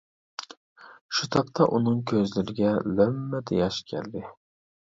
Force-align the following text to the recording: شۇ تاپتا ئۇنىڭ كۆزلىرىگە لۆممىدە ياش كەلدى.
شۇ 1.17 1.29
تاپتا 1.35 1.67
ئۇنىڭ 1.75 2.01
كۆزلىرىگە 2.13 2.73
لۆممىدە 2.97 3.61
ياش 3.63 3.81
كەلدى. 3.93 4.27